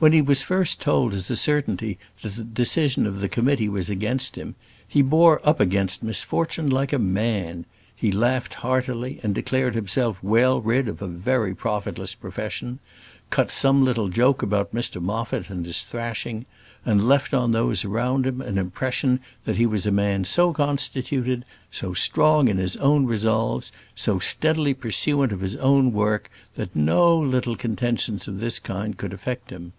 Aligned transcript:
When 0.00 0.12
he 0.12 0.22
was 0.22 0.42
first 0.42 0.80
told 0.80 1.12
as 1.12 1.28
a 1.28 1.34
certainty 1.34 1.98
that 2.22 2.36
the 2.36 2.44
decision 2.44 3.04
of 3.04 3.20
the 3.20 3.28
committee 3.28 3.68
was 3.68 3.90
against 3.90 4.36
him, 4.36 4.54
he 4.86 5.02
bore 5.02 5.40
up 5.44 5.58
against 5.58 5.98
the 6.00 6.06
misfortune 6.06 6.70
like 6.70 6.92
a 6.92 7.00
man. 7.00 7.64
He 7.96 8.12
laughed 8.12 8.54
heartily, 8.62 9.18
and 9.24 9.34
declared 9.34 9.74
himself 9.74 10.16
well 10.22 10.60
rid 10.60 10.86
of 10.86 11.02
a 11.02 11.08
very 11.08 11.52
profitless 11.52 12.14
profession; 12.14 12.78
cut 13.30 13.50
some 13.50 13.84
little 13.84 14.08
joke 14.08 14.40
about 14.40 14.72
Mr 14.72 15.02
Moffat 15.02 15.50
and 15.50 15.66
his 15.66 15.82
thrashing, 15.82 16.46
and 16.84 17.08
left 17.08 17.34
on 17.34 17.50
those 17.50 17.84
around 17.84 18.24
him 18.24 18.40
an 18.40 18.56
impression 18.56 19.18
that 19.46 19.56
he 19.56 19.66
was 19.66 19.84
a 19.84 19.90
man 19.90 20.22
so 20.22 20.52
constituted, 20.52 21.44
so 21.72 21.92
strong 21.92 22.46
in 22.46 22.58
his 22.58 22.76
own 22.76 23.04
resolves, 23.04 23.72
so 23.96 24.20
steadily 24.20 24.74
pursuant 24.74 25.32
of 25.32 25.40
his 25.40 25.56
own 25.56 25.92
work, 25.92 26.30
that 26.54 26.76
no 26.76 27.18
little 27.18 27.56
contentions 27.56 28.28
of 28.28 28.38
this 28.38 28.60
kind 28.60 28.96
could 28.96 29.12
affect 29.12 29.50
him. 29.50 29.72